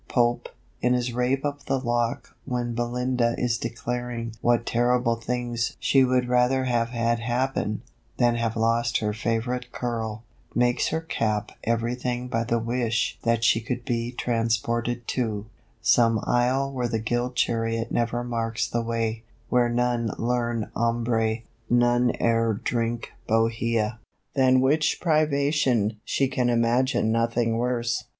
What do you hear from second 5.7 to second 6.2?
she